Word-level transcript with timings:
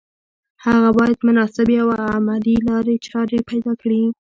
هغه 0.65 0.89
باید 0.97 1.19
مناسبې 1.29 1.75
او 1.83 1.89
عملي 2.17 2.55
لارې 2.69 2.95
چارې 3.07 3.39
پیدا 3.49 3.73
کړي 3.81 4.03